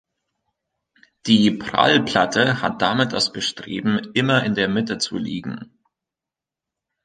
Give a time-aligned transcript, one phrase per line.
[1.27, 5.77] Die Prallplatte hat damit das Bestreben, immer in der Mitte zu liegen.